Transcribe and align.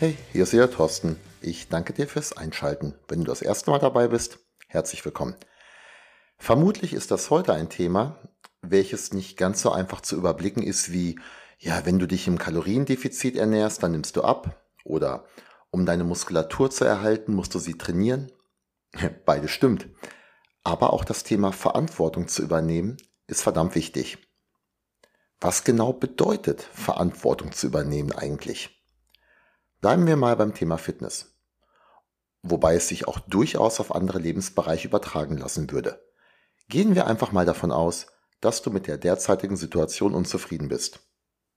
Hey, 0.00 0.16
hier 0.30 0.44
ist 0.44 0.52
wieder 0.52 0.70
Thorsten. 0.70 1.18
Ich 1.40 1.70
danke 1.70 1.92
dir 1.92 2.06
fürs 2.06 2.32
Einschalten. 2.32 2.94
Wenn 3.08 3.18
du 3.18 3.24
das 3.24 3.42
erste 3.42 3.72
Mal 3.72 3.80
dabei 3.80 4.06
bist, 4.06 4.38
herzlich 4.68 5.04
willkommen. 5.04 5.34
Vermutlich 6.36 6.92
ist 6.92 7.10
das 7.10 7.30
heute 7.30 7.52
ein 7.52 7.68
Thema, 7.68 8.16
welches 8.62 9.12
nicht 9.12 9.36
ganz 9.36 9.60
so 9.60 9.72
einfach 9.72 10.00
zu 10.00 10.14
überblicken 10.14 10.62
ist 10.62 10.92
wie, 10.92 11.18
ja, 11.58 11.84
wenn 11.84 11.98
du 11.98 12.06
dich 12.06 12.28
im 12.28 12.38
Kaloriendefizit 12.38 13.34
ernährst, 13.34 13.82
dann 13.82 13.90
nimmst 13.90 14.14
du 14.14 14.22
ab. 14.22 14.62
Oder 14.84 15.24
um 15.72 15.84
deine 15.84 16.04
Muskulatur 16.04 16.70
zu 16.70 16.84
erhalten, 16.84 17.34
musst 17.34 17.52
du 17.56 17.58
sie 17.58 17.76
trainieren. 17.76 18.30
Beides 19.26 19.50
stimmt. 19.50 19.88
Aber 20.62 20.92
auch 20.92 21.04
das 21.04 21.24
Thema 21.24 21.50
Verantwortung 21.50 22.28
zu 22.28 22.42
übernehmen 22.42 22.98
ist 23.26 23.42
verdammt 23.42 23.74
wichtig. 23.74 24.18
Was 25.40 25.64
genau 25.64 25.92
bedeutet 25.92 26.62
Verantwortung 26.62 27.50
zu 27.50 27.66
übernehmen 27.66 28.12
eigentlich? 28.12 28.77
Bleiben 29.80 30.08
wir 30.08 30.16
mal 30.16 30.34
beim 30.34 30.54
Thema 30.54 30.76
Fitness. 30.76 31.38
Wobei 32.42 32.74
es 32.74 32.88
sich 32.88 33.06
auch 33.06 33.20
durchaus 33.20 33.78
auf 33.78 33.94
andere 33.94 34.18
Lebensbereiche 34.18 34.88
übertragen 34.88 35.36
lassen 35.36 35.70
würde. 35.70 36.04
Gehen 36.68 36.96
wir 36.96 37.06
einfach 37.06 37.30
mal 37.30 37.46
davon 37.46 37.70
aus, 37.70 38.08
dass 38.40 38.60
du 38.60 38.70
mit 38.70 38.88
der 38.88 38.98
derzeitigen 38.98 39.56
Situation 39.56 40.14
unzufrieden 40.14 40.68
bist. 40.68 41.00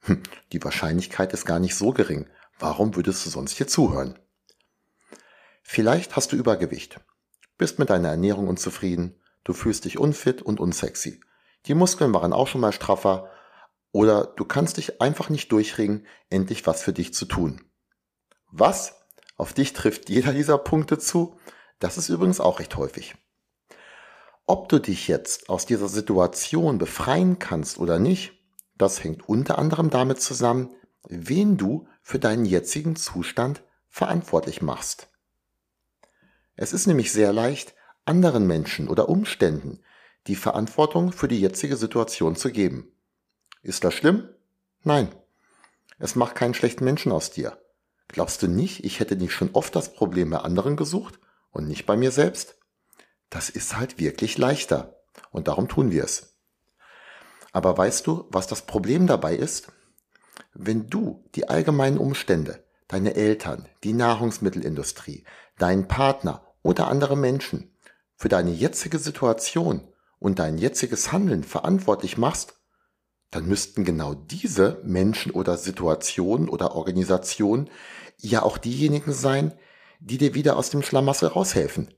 Hm, 0.01 0.21
die 0.51 0.63
Wahrscheinlichkeit 0.63 1.33
ist 1.33 1.45
gar 1.45 1.59
nicht 1.59 1.75
so 1.75 1.93
gering. 1.93 2.29
Warum 2.59 2.95
würdest 2.95 3.25
du 3.25 3.31
sonst 3.31 3.57
hier 3.57 3.67
zuhören? 3.67 4.19
Vielleicht 5.63 6.15
hast 6.15 6.31
du 6.31 6.35
Übergewicht, 6.35 6.99
bist 7.57 7.79
mit 7.79 7.89
deiner 7.89 8.09
Ernährung 8.09 8.47
unzufrieden, 8.47 9.19
du 9.43 9.53
fühlst 9.53 9.85
dich 9.85 9.97
unfit 9.97 10.43
und 10.43 10.59
unsexy. 10.59 11.21
Die 11.65 11.73
Muskeln 11.73 12.13
waren 12.13 12.33
auch 12.33 12.47
schon 12.47 12.61
mal 12.61 12.71
straffer 12.71 13.31
oder 13.91 14.25
du 14.25 14.45
kannst 14.45 14.77
dich 14.77 15.01
einfach 15.01 15.29
nicht 15.29 15.51
durchringen, 15.51 16.05
endlich 16.29 16.67
was 16.67 16.83
für 16.83 16.93
dich 16.93 17.15
zu 17.15 17.25
tun. 17.25 17.63
Was? 18.51 18.95
Auf 19.37 19.53
dich 19.53 19.73
trifft 19.73 20.09
jeder 20.09 20.33
dieser 20.33 20.57
Punkte 20.57 20.97
zu? 20.97 21.37
Das 21.79 21.97
ist 21.97 22.09
übrigens 22.09 22.39
auch 22.39 22.59
recht 22.59 22.77
häufig. 22.77 23.15
Ob 24.45 24.69
du 24.69 24.79
dich 24.79 25.07
jetzt 25.07 25.49
aus 25.49 25.65
dieser 25.65 25.87
Situation 25.87 26.77
befreien 26.77 27.39
kannst 27.39 27.79
oder 27.79 27.97
nicht, 27.99 28.33
das 28.77 29.03
hängt 29.03 29.27
unter 29.27 29.57
anderem 29.57 29.89
damit 29.89 30.21
zusammen, 30.21 30.69
wen 31.07 31.57
du 31.57 31.87
für 32.01 32.19
deinen 32.19 32.45
jetzigen 32.45 32.95
Zustand 32.95 33.63
verantwortlich 33.89 34.61
machst. 34.61 35.07
Es 36.55 36.73
ist 36.73 36.87
nämlich 36.87 37.11
sehr 37.11 37.31
leicht, 37.33 37.73
anderen 38.05 38.45
Menschen 38.47 38.87
oder 38.87 39.09
Umständen 39.09 39.81
die 40.27 40.35
Verantwortung 40.35 41.11
für 41.11 41.27
die 41.27 41.39
jetzige 41.39 41.77
Situation 41.77 42.35
zu 42.35 42.51
geben. 42.51 42.91
Ist 43.63 43.83
das 43.83 43.93
schlimm? 43.93 44.29
Nein. 44.83 45.09
Es 45.97 46.15
macht 46.15 46.35
keinen 46.35 46.53
schlechten 46.53 46.83
Menschen 46.83 47.11
aus 47.11 47.31
dir. 47.31 47.60
Glaubst 48.11 48.41
du 48.43 48.47
nicht, 48.47 48.83
ich 48.83 48.99
hätte 48.99 49.15
nicht 49.15 49.33
schon 49.33 49.51
oft 49.53 49.75
das 49.75 49.93
Problem 49.93 50.31
bei 50.31 50.39
anderen 50.39 50.75
gesucht 50.75 51.19
und 51.51 51.67
nicht 51.67 51.85
bei 51.85 51.95
mir 51.95 52.11
selbst? 52.11 52.57
Das 53.29 53.49
ist 53.49 53.77
halt 53.77 53.99
wirklich 53.99 54.37
leichter 54.37 55.01
und 55.31 55.47
darum 55.47 55.69
tun 55.69 55.91
wir 55.91 56.03
es. 56.03 56.35
Aber 57.53 57.77
weißt 57.77 58.05
du, 58.05 58.27
was 58.29 58.47
das 58.47 58.63
Problem 58.63 59.07
dabei 59.07 59.35
ist? 59.35 59.71
Wenn 60.53 60.89
du 60.89 61.23
die 61.35 61.47
allgemeinen 61.47 61.97
Umstände, 61.97 62.65
deine 62.89 63.15
Eltern, 63.15 63.69
die 63.85 63.93
Nahrungsmittelindustrie, 63.93 65.23
deinen 65.57 65.87
Partner 65.87 66.45
oder 66.63 66.87
andere 66.87 67.15
Menschen 67.15 67.73
für 68.17 68.27
deine 68.27 68.51
jetzige 68.51 68.99
Situation 68.99 69.87
und 70.19 70.39
dein 70.39 70.57
jetziges 70.57 71.13
Handeln 71.13 71.45
verantwortlich 71.45 72.17
machst, 72.17 72.55
dann 73.31 73.45
müssten 73.47 73.85
genau 73.85 74.13
diese 74.13 74.81
Menschen 74.83 75.31
oder 75.31 75.57
Situationen 75.57 76.49
oder 76.49 76.75
Organisationen 76.75 77.69
ja 78.21 78.43
auch 78.43 78.57
diejenigen 78.57 79.13
sein, 79.13 79.53
die 79.99 80.17
dir 80.17 80.33
wieder 80.33 80.57
aus 80.57 80.69
dem 80.69 80.81
Schlamassel 80.81 81.29
raushelfen. 81.29 81.93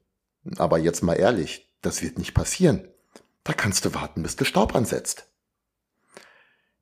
Aber 0.58 0.78
jetzt 0.78 1.04
mal 1.04 1.14
ehrlich, 1.14 1.72
das 1.82 2.02
wird 2.02 2.18
nicht 2.18 2.34
passieren. 2.34 2.88
Da 3.44 3.54
kannst 3.54 3.86
du 3.86 3.94
warten, 3.94 4.24
bis 4.24 4.36
du 4.36 4.46
Staub 4.46 4.76
ansetzt. 4.76 5.28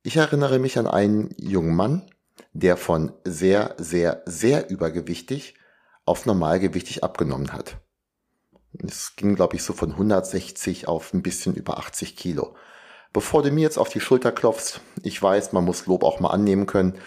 Ich 0.04 0.18
erinnere 0.18 0.60
mich 0.60 0.80
an 0.80 0.88
einen 0.88 1.34
jungen 1.38 1.76
Mann, 1.76 2.10
der 2.54 2.78
von 2.78 3.14
sehr, 3.24 3.76
sehr, 3.78 4.24
sehr 4.26 4.70
übergewichtig 4.70 5.56
auf 6.06 6.26
normalgewichtig 6.26 7.04
abgenommen 7.04 7.54
hat. 7.54 7.78
Es 8.80 9.16
ging, 9.16 9.36
glaube 9.36 9.56
ich, 9.56 9.64
so 9.64 9.74
von 9.74 9.92
160 9.92 10.88
auf 10.88 11.14
ein 11.14 11.22
bisschen 11.22 11.56
über 11.56 11.78
80 11.78 12.16
Kilo. 12.16 12.56
Bevor 13.14 13.44
du 13.44 13.52
mir 13.52 13.62
jetzt 13.62 13.78
auf 13.78 13.90
die 13.90 14.00
Schulter 14.00 14.32
klopfst, 14.32 14.80
ich 15.04 15.22
weiß, 15.22 15.52
man 15.52 15.66
muss 15.66 15.86
Lob 15.86 16.04
auch 16.04 16.20
mal 16.20 16.30
annehmen 16.30 16.66
können. 16.66 16.98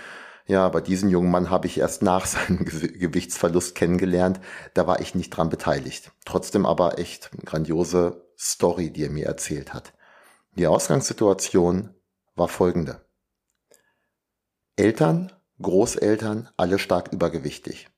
Ja, 0.47 0.65
aber 0.65 0.83
diesen 0.83 1.09
jungen 1.09 1.31
Mann 1.31 1.49
habe 1.51 1.67
ich 1.67 1.79
erst 1.79 2.03
nach 2.03 2.27
seinem 2.27 2.65
Gewichtsverlust 2.65 3.75
kennengelernt. 3.75 4.41
Da 4.75 4.87
war 4.87 5.01
ich 5.01 5.15
nicht 5.15 5.31
dran 5.31 5.49
beteiligt. 5.49 6.13
Trotzdem 6.25 6.67
aber 6.67 6.99
echt 6.99 7.31
grandiose 7.45 8.27
Story, 8.39 8.91
die 8.91 9.05
er 9.05 9.11
mir 9.11 9.27
erzählt 9.27 9.73
hat. 9.73 9.93
Die 10.57 10.67
Ausgangssituation 10.67 11.95
war 12.37 12.49
folgende. 12.49 13.01
Eltern, 14.77 15.33
Großeltern, 15.63 16.49
alle 16.57 16.79
stark 16.79 17.13
übergewichtig. 17.13 17.89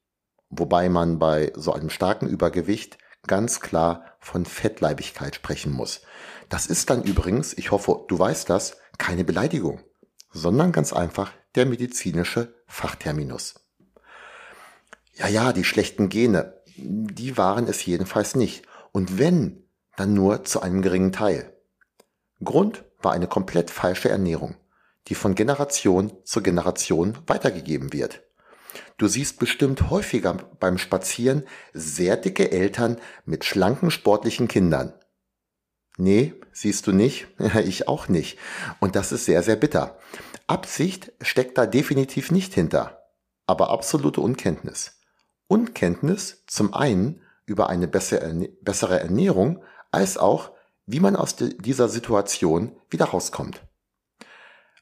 Wobei 0.51 0.89
man 0.89 1.19
bei 1.19 1.53
so 1.57 1.73
einem 1.73 1.91
starken 1.91 2.29
Übergewicht 2.29 2.99
ganz 3.27 3.61
klar 3.61 4.05
von 4.21 4.45
Fettleibigkeit 4.45 5.35
sprechen 5.35 5.73
muss. 5.73 6.03
Das 6.49 6.67
ist 6.67 6.91
dann 6.91 7.03
übrigens, 7.03 7.55
ich 7.55 7.73
hoffe, 7.73 8.05
du 8.09 8.19
weißt 8.19 8.49
das, 8.49 8.77
keine 8.99 9.25
Beleidigung, 9.25 9.81
sondern 10.31 10.71
ganz 10.71 10.93
einfach 10.93 11.33
der 11.57 11.67
medizinische 11.67 12.55
Fachterminus. 12.67 13.55
Ja, 15.15 15.29
ja, 15.29 15.53
die 15.53 15.65
schlechten 15.65 16.09
Gene, 16.09 16.61
die 16.77 17.37
waren 17.39 17.67
es 17.67 17.85
jedenfalls 17.87 18.35
nicht. 18.35 18.65
Und 18.93 19.19
wenn, 19.19 19.65
dann 19.97 20.13
nur 20.13 20.45
zu 20.45 20.61
einem 20.61 20.83
geringen 20.83 21.13
Teil. 21.13 21.53
Grund 22.45 22.85
war 23.01 23.13
eine 23.13 23.27
komplett 23.27 23.71
falsche 23.71 24.11
Ernährung, 24.11 24.57
die 25.09 25.15
von 25.15 25.35
Generation 25.35 26.13
zu 26.25 26.43
Generation 26.43 27.17
weitergegeben 27.27 27.93
wird. 27.93 28.23
Du 28.99 29.09
siehst 29.09 29.39
bestimmt 29.39 29.89
häufiger 29.89 30.35
beim 30.61 30.77
Spazieren 30.77 31.45
sehr 31.73 32.17
dicke 32.17 32.53
Eltern 32.53 32.99
mit 33.25 33.45
schlanken 33.45 33.91
sportlichen 33.91 34.49
Kindern. 34.49 34.93
Nee, 35.97 36.35
siehst 36.53 36.87
du 36.87 36.93
nicht? 36.93 37.27
ich 37.65 37.89
auch 37.89 38.09
nicht. 38.09 38.39
Und 38.81 38.97
das 38.97 39.13
ist 39.13 39.25
sehr, 39.25 39.43
sehr 39.43 39.57
bitter. 39.57 39.99
Absicht 40.47 41.13
steckt 41.21 41.59
da 41.59 41.67
definitiv 41.67 42.31
nicht 42.31 42.55
hinter, 42.55 43.03
aber 43.47 43.71
absolute 43.71 44.21
Unkenntnis. 44.21 45.01
Unkenntnis 45.49 46.45
zum 46.47 46.75
einen 46.75 47.23
über 47.47 47.69
eine 47.71 47.89
bessere 47.89 49.01
Ernährung, 49.01 49.63
als 49.93 50.19
auch, 50.19 50.51
wie 50.85 51.01
man 51.01 51.17
aus 51.17 51.37
dieser 51.37 51.89
Situation 51.89 52.77
wieder 52.91 53.07
rauskommt. 53.07 53.61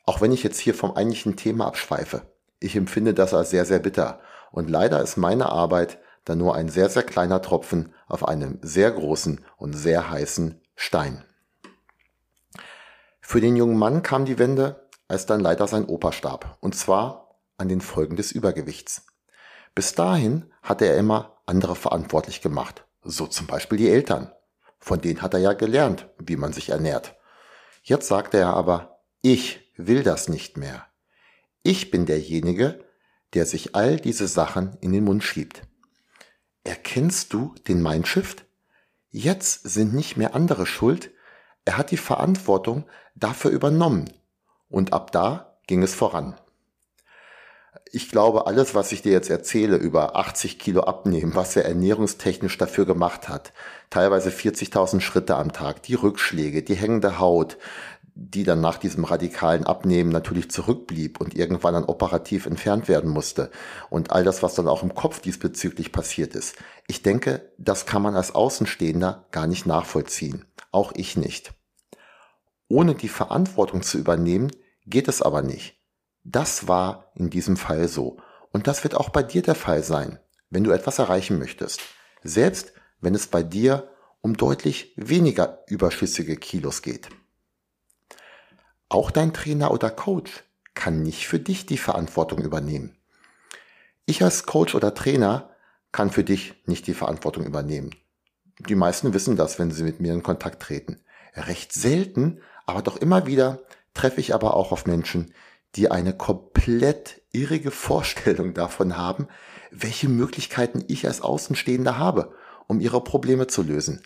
Auch 0.07 0.21
wenn 0.21 0.33
ich 0.33 0.43
jetzt 0.43 0.59
hier 0.59 0.75
vom 0.75 0.93
eigentlichen 0.93 1.37
Thema 1.37 1.67
abschweife. 1.67 2.23
Ich 2.61 2.77
empfinde 2.77 3.15
das 3.15 3.33
als 3.33 3.51
sehr, 3.51 3.65
sehr 3.65 3.79
bitter. 3.79 4.21
Und 4.51 4.71
leider 4.71 5.03
ist 5.03 5.17
meine 5.17 5.51
Arbeit 5.51 5.99
dann 6.25 6.39
nur 6.39 6.55
ein 6.55 6.69
sehr, 6.69 6.89
sehr 6.89 7.03
kleiner 7.03 7.43
Tropfen 7.43 7.95
auf 8.07 8.27
einem 8.27 8.59
sehr 8.63 8.91
großen 8.91 9.45
und 9.57 9.75
sehr 9.75 10.11
heißen 10.11 10.61
Stein. 10.77 11.25
Für 13.21 13.41
den 13.41 13.57
jungen 13.57 13.79
Mann 13.79 14.03
kam 14.03 14.25
die 14.25 14.39
Wende, 14.39 14.89
als 15.09 15.27
dann 15.27 15.41
leider 15.41 15.67
sein 15.67 15.87
Opa 15.87 16.13
starb. 16.13 16.59
Und 16.61 16.75
zwar 16.75 17.39
an 17.57 17.69
den 17.69 17.81
Folgen 17.81 18.17
des 18.17 18.33
Übergewichts. 18.33 19.07
Bis 19.75 19.95
dahin 19.95 20.53
hatte 20.63 20.87
er 20.87 20.97
immer 20.97 21.41
andere 21.47 21.75
verantwortlich 21.75 22.41
gemacht. 22.41 22.85
So 23.03 23.27
zum 23.27 23.47
Beispiel 23.47 23.79
die 23.79 23.91
Eltern. 23.91 24.33
Von 24.79 25.01
denen 25.01 25.23
hat 25.23 25.35
er 25.35 25.41
ja 25.41 25.53
gelernt, 25.53 26.09
wie 26.19 26.37
man 26.37 26.53
sich 26.53 26.71
ernährt. 26.71 27.17
Jetzt 27.83 28.09
sagte 28.09 28.39
er 28.39 28.55
aber, 28.55 29.01
ich 29.23 29.73
will 29.77 30.03
das 30.03 30.29
nicht 30.29 30.57
mehr. 30.57 30.87
Ich 31.63 31.91
bin 31.91 32.07
derjenige, 32.07 32.85
der 33.33 33.47
sich 33.47 33.75
all 33.75 33.97
diese 33.97 34.29
Sachen 34.29 34.77
in 34.81 34.93
den 34.93 35.05
Mund 35.05 35.25
schiebt. 35.25 35.63
Erkennst 36.63 37.33
du 37.33 37.55
den 37.67 37.83
Mindshift? 37.83 38.45
Jetzt 39.17 39.63
sind 39.63 39.95
nicht 39.95 40.17
mehr 40.17 40.35
andere 40.35 40.67
schuld, 40.67 41.13
er 41.65 41.79
hat 41.79 41.93
die 41.93 41.97
Verantwortung 41.97 42.83
dafür 43.15 43.53
übernommen 43.53 44.13
und 44.69 44.93
ab 44.93 45.13
da 45.13 45.57
ging 45.69 45.85
es 45.85 45.95
voran. 45.95 46.35
ich 47.93 48.11
glaube, 48.11 48.49
alles, 48.49 48.75
was 48.75 48.91
ich 48.91 49.03
dir 49.03 49.13
jetzt 49.13 49.31
erzähle 49.31 49.77
über 49.77 50.17
80 50.17 50.59
Kilo 50.59 50.81
abnehmen, 50.81 51.37
was 51.37 51.55
er 51.55 51.65
ernährungstechnisch 51.65 52.59
dafür 52.59 52.87
gemacht 52.87 53.29
hat, 53.29 53.53
teilweise 53.89 54.31
40.000 54.31 55.01
Schritte 55.01 55.37
am 55.37 55.53
Tag, 55.53 55.85
die 55.85 55.95
Rückschläge, 55.95 56.65
die 56.65 56.75
hängende 56.75 57.21
Haut, 57.21 57.57
die 58.17 58.45
dann 58.45 58.61
nach 58.61 58.79
diesem 58.79 59.05
radikalen 59.05 59.65
Abnehmen 59.65 60.11
natürlich 60.11 60.51
zurückblieb 60.51 61.21
und 61.21 61.35
irgendwann 61.35 61.75
dann 61.75 61.85
operativ 61.85 62.47
entfernt 62.47 62.89
werden 62.89 63.11
musste 63.11 63.51
und 63.91 64.13
all 64.13 64.23
das, 64.23 64.43
was 64.43 64.55
dann 64.55 64.69
auch 64.69 64.85
im 64.85 64.95
Kopf 64.95 65.21
diesbezüglich 65.21 65.91
passiert 65.91 66.37
ist. 66.37 66.55
Ich 66.87 67.03
denke, 67.03 67.53
das 67.59 67.87
kann 67.87 68.03
man 68.03 68.15
als 68.15 68.35
Außenstehender 68.35 69.27
gar 69.33 69.49
nicht 69.49 69.67
nachvollziehen. 69.67 70.45
Auch 70.71 70.93
ich 70.95 71.17
nicht. 71.17 71.55
Ohne 72.69 72.95
die 72.95 73.09
Verantwortung 73.09 73.83
zu 73.83 73.99
übernehmen, 73.99 74.53
geht 74.87 75.09
es 75.09 75.21
aber 75.21 75.43
nicht. 75.43 75.77
Das 76.23 76.69
war 76.69 77.11
in 77.17 77.31
diesem 77.31 77.57
Fall 77.57 77.89
so. 77.89 78.19
Und 78.53 78.69
das 78.69 78.85
wird 78.85 78.95
auch 78.95 79.09
bei 79.09 79.25
dir 79.25 79.43
der 79.43 79.57
Fall 79.57 79.83
sein, 79.83 80.21
wenn 80.51 80.63
du 80.63 80.71
etwas 80.71 81.01
erreichen 81.01 81.39
möchtest. 81.39 81.81
Selbst 82.23 82.73
wenn 83.01 83.15
es 83.15 83.27
bei 83.27 83.43
dir 83.43 83.91
um 84.21 84.37
deutlich 84.37 84.95
weniger 84.97 85.65
überschüssige 85.67 86.37
Kilos 86.37 86.81
geht. 86.81 87.09
Auch 88.95 89.11
dein 89.11 89.33
Trainer 89.33 89.73
oder 89.73 89.91
Coach 89.91 90.45
kann 90.75 91.03
nicht 91.03 91.27
für 91.27 91.41
dich 91.41 91.67
die 91.67 91.79
Verantwortung 91.79 92.39
übernehmen. 92.45 92.97
Ich 94.07 94.23
als 94.23 94.47
Coach 94.47 94.77
oder 94.77 94.95
Trainer 94.95 95.51
kann 95.91 96.11
für 96.11 96.23
dich 96.23 96.63
nicht 96.67 96.87
die 96.87 96.95
Verantwortung 96.95 97.45
übernehmen. 97.45 97.91
Die 98.61 98.77
meisten 98.77 99.13
wissen 99.13 99.35
das, 99.35 99.59
wenn 99.59 99.73
sie 99.73 99.83
mit 99.83 99.99
mir 99.99 100.13
in 100.13 100.23
Kontakt 100.23 100.63
treten. 100.63 101.01
Recht 101.35 101.73
selten, 101.73 102.41
aber 102.67 102.83
doch 102.83 102.97
immer 102.97 103.27
wieder 103.27 103.65
treffe 103.95 104.21
ich 104.21 104.33
aber 104.33 104.55
auch 104.55 104.71
auf 104.71 104.87
Menschen, 104.87 105.35
die 105.75 105.91
eine 105.91 106.17
komplett 106.17 107.21
irrige 107.33 107.73
Vorstellung 107.73 108.55
davon 108.55 108.97
haben, 108.97 109.27
welche 109.73 110.09
Möglichkeiten 110.09 110.85
ich 110.87 111.05
als 111.09 111.21
Außenstehender 111.21 111.99
habe, 111.99 112.33
um 112.69 112.79
ihre 112.79 113.03
Probleme 113.03 113.49
zu 113.49 113.65
lösen. 113.65 114.05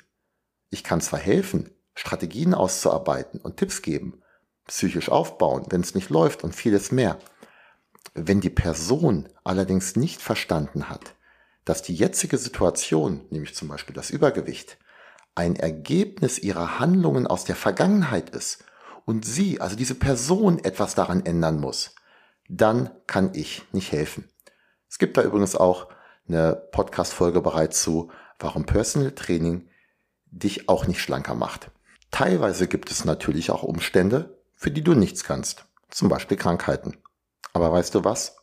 Ich 0.71 0.83
kann 0.83 1.03
zwar 1.03 1.21
helfen, 1.21 1.69
Strategien 1.95 2.55
auszuarbeiten 2.55 3.39
und 3.39 3.59
Tipps 3.59 3.83
geben, 3.83 4.23
psychisch 4.69 5.09
aufbauen, 5.09 5.67
wenn 5.71 5.81
es 5.81 5.95
nicht 5.95 6.11
läuft 6.11 6.45
und 6.45 6.55
vieles 6.55 6.93
mehr. 6.93 7.19
Wenn 8.15 8.41
die 8.41 8.51
Person 8.51 9.29
allerdings 9.45 9.97
nicht 9.97 10.23
verstanden 10.23 10.89
hat, 10.89 11.15
dass 11.65 11.83
die 11.83 11.95
jetzige 11.95 12.39
Situation, 12.39 13.27
nämlich 13.31 13.55
zum 13.55 13.69
Beispiel 13.69 13.95
das 13.95 14.11
Übergewicht, 14.11 14.79
ein 15.35 15.57
Ergebnis 15.57 16.39
ihrer 16.39 16.79
Handlungen 16.79 17.27
aus 17.27 17.45
der 17.45 17.57
Vergangenheit 17.57 18.31
ist 18.31 18.65
und 19.05 19.25
sie, 19.25 19.61
also 19.61 19.77
diese 19.77 19.95
Person, 19.95 20.59
etwas 20.65 20.95
daran 20.95 21.25
ändern 21.25 21.61
muss, 21.61 21.95
dann 22.49 22.91
kann 23.07 23.35
ich 23.35 23.63
nicht 23.73 23.93
helfen. 23.93 24.29
Es 24.89 24.99
gibt 24.99 25.17
da 25.17 25.23
übrigens 25.23 25.55
auch 25.55 25.89
eine 26.27 26.55
Podcast-Folge 26.73 27.41
bereits 27.41 27.83
zu, 27.83 28.11
warum 28.39 28.65
Personal 28.65 29.13
Training 29.13 29.69
dich 30.31 30.69
auch 30.69 30.87
nicht 30.87 31.01
schlanker 31.01 31.35
macht. 31.35 31.71
Teilweise 32.11 32.69
gibt 32.69 32.91
es 32.91 33.05
natürlich 33.05 33.51
auch 33.51 33.63
Umstände, 33.63 34.38
für 34.59 34.71
die 34.73 34.83
du 34.83 34.95
nichts 34.95 35.25
kannst, 35.25 35.65
zum 35.89 36.09
Beispiel 36.09 36.37
Krankheiten. 36.37 36.99
Aber 37.55 37.73
weißt 37.73 37.95
du 37.95 38.05
was? 38.05 38.37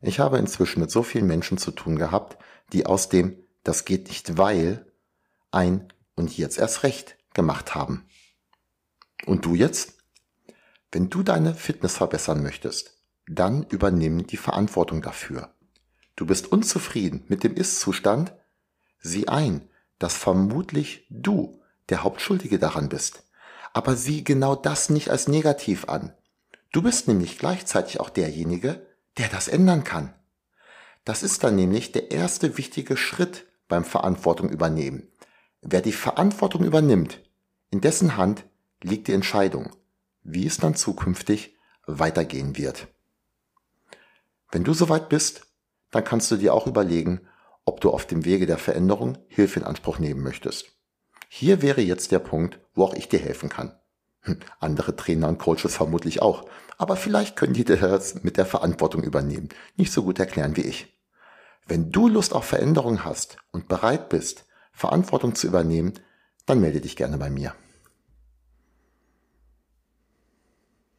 Ich 0.00 0.20
habe 0.20 0.38
inzwischen 0.38 0.80
mit 0.80 0.90
so 0.90 1.02
vielen 1.02 1.26
Menschen 1.26 1.58
zu 1.58 1.72
tun 1.72 1.96
gehabt, 1.96 2.38
die 2.72 2.86
aus 2.86 3.08
dem 3.10 3.36
Das 3.64 3.84
geht 3.84 4.06
nicht 4.06 4.38
weil 4.38 4.86
ein 5.50 5.92
und 6.14 6.36
jetzt 6.38 6.56
erst 6.56 6.84
recht 6.84 7.18
gemacht 7.34 7.74
haben. 7.74 8.06
Und 9.26 9.44
du 9.44 9.56
jetzt? 9.56 9.94
Wenn 10.92 11.10
du 11.10 11.24
deine 11.24 11.52
Fitness 11.54 11.96
verbessern 11.96 12.44
möchtest, 12.44 13.00
dann 13.26 13.64
übernimm 13.64 14.24
die 14.26 14.36
Verantwortung 14.36 15.02
dafür. 15.02 15.52
Du 16.14 16.26
bist 16.26 16.52
unzufrieden 16.52 17.24
mit 17.26 17.42
dem 17.42 17.54
Ist-Zustand? 17.54 18.32
Sieh 19.00 19.26
ein, 19.26 19.68
dass 19.98 20.16
vermutlich 20.16 21.06
du 21.10 21.60
der 21.88 22.04
Hauptschuldige 22.04 22.60
daran 22.60 22.88
bist 22.88 23.25
aber 23.76 23.94
sieh 23.94 24.24
genau 24.24 24.56
das 24.56 24.88
nicht 24.88 25.10
als 25.10 25.28
negativ 25.28 25.86
an. 25.86 26.14
Du 26.72 26.80
bist 26.80 27.08
nämlich 27.08 27.38
gleichzeitig 27.38 28.00
auch 28.00 28.08
derjenige, 28.08 28.86
der 29.18 29.28
das 29.28 29.48
ändern 29.48 29.84
kann. 29.84 30.14
Das 31.04 31.22
ist 31.22 31.44
dann 31.44 31.56
nämlich 31.56 31.92
der 31.92 32.10
erste 32.10 32.56
wichtige 32.56 32.96
Schritt 32.96 33.44
beim 33.68 33.84
Verantwortung 33.84 34.48
übernehmen. 34.48 35.06
Wer 35.60 35.82
die 35.82 35.92
Verantwortung 35.92 36.64
übernimmt, 36.64 37.22
in 37.68 37.82
dessen 37.82 38.16
Hand 38.16 38.46
liegt 38.82 39.08
die 39.08 39.12
Entscheidung, 39.12 39.76
wie 40.22 40.46
es 40.46 40.56
dann 40.56 40.74
zukünftig 40.74 41.54
weitergehen 41.86 42.56
wird. 42.56 42.88
Wenn 44.50 44.64
du 44.64 44.72
soweit 44.72 45.10
bist, 45.10 45.48
dann 45.90 46.02
kannst 46.02 46.30
du 46.30 46.36
dir 46.36 46.54
auch 46.54 46.66
überlegen, 46.66 47.28
ob 47.66 47.82
du 47.82 47.90
auf 47.90 48.06
dem 48.06 48.24
Wege 48.24 48.46
der 48.46 48.56
Veränderung 48.56 49.18
Hilfe 49.28 49.60
in 49.60 49.66
Anspruch 49.66 49.98
nehmen 49.98 50.22
möchtest. 50.22 50.75
Hier 51.28 51.62
wäre 51.62 51.80
jetzt 51.80 52.12
der 52.12 52.18
Punkt, 52.18 52.58
wo 52.74 52.84
auch 52.84 52.94
ich 52.94 53.08
dir 53.08 53.18
helfen 53.18 53.48
kann. 53.48 53.72
Hm, 54.22 54.38
andere 54.58 54.96
Trainer 54.96 55.28
und 55.28 55.38
Coaches 55.38 55.76
vermutlich 55.76 56.22
auch. 56.22 56.48
Aber 56.78 56.96
vielleicht 56.96 57.36
können 57.36 57.54
die 57.54 57.64
das 57.64 58.22
mit 58.22 58.36
der 58.36 58.46
Verantwortung 58.46 59.02
übernehmen. 59.02 59.48
Nicht 59.76 59.92
so 59.92 60.02
gut 60.02 60.18
erklären 60.18 60.56
wie 60.56 60.62
ich. 60.62 60.96
Wenn 61.66 61.90
du 61.90 62.08
Lust 62.08 62.32
auf 62.32 62.44
Veränderung 62.44 63.04
hast 63.04 63.38
und 63.50 63.68
bereit 63.68 64.08
bist, 64.08 64.46
Verantwortung 64.72 65.34
zu 65.34 65.46
übernehmen, 65.46 65.94
dann 66.44 66.60
melde 66.60 66.80
dich 66.80 66.96
gerne 66.96 67.18
bei 67.18 67.30
mir. 67.30 67.54